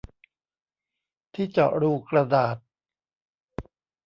[1.33, 2.57] ที่เจาะรูกระดาษ